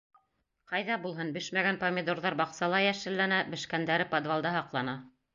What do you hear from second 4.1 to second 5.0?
подвалда һаҡлана.